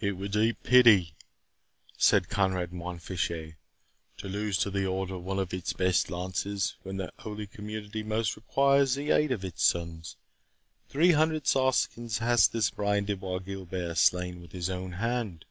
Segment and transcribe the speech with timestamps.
[0.00, 1.14] "It were deep pity,"
[1.96, 3.54] said Conrade Mont Fitchet,
[4.16, 8.34] "to lose to the Order one of its best lances, when the Holy Community most
[8.34, 10.16] requires the aid of its sons.
[10.88, 15.44] Three hundred Saracens hath this Brian de Bois Guilbert slain with his own hand."